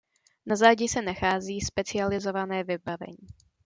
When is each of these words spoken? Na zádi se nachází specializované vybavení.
Na 0.45 0.55
zádi 0.55 0.87
se 0.87 1.01
nachází 1.01 1.61
specializované 1.61 2.63
vybavení. 2.63 3.27